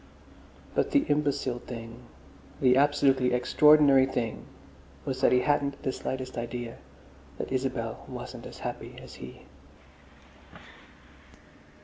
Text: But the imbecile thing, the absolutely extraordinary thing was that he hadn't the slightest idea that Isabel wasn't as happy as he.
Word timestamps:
But 0.73 0.89
the 0.89 1.01
imbecile 1.09 1.59
thing, 1.59 2.07
the 2.59 2.75
absolutely 2.75 3.33
extraordinary 3.33 4.07
thing 4.07 4.47
was 5.05 5.21
that 5.21 5.31
he 5.31 5.41
hadn't 5.41 5.83
the 5.83 5.91
slightest 5.91 6.39
idea 6.39 6.79
that 7.37 7.51
Isabel 7.51 8.03
wasn't 8.07 8.47
as 8.47 8.57
happy 8.65 8.97
as 8.99 9.13
he. 9.21 9.43